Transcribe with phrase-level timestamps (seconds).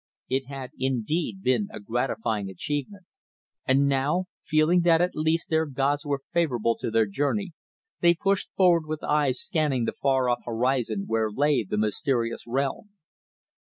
[0.29, 3.05] It had indeed been a gratifying achievement,
[3.67, 7.51] and now, feeling that at least their gods were favourable to their journey,
[7.99, 12.89] they pushed forward with eyes scanning the far off horizon where lay the mysterious realm.